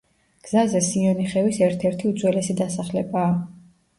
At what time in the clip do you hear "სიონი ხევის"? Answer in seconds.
0.85-1.59